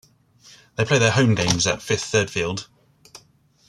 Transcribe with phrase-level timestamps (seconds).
[0.77, 2.67] They play their home games at Fifth Third Field.